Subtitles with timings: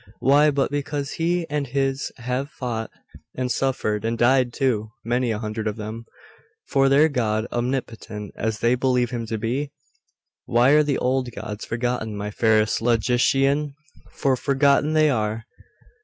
[0.19, 2.89] Why but because he and his have fought,
[3.35, 6.05] and suffered, and died too, many a hundred of them,
[6.67, 9.69] for their god, omnipotent as they believe him to be?
[10.47, 13.75] Why are the old gods forgotten; my fairest logician?
[14.09, 15.45] for forgotten they are.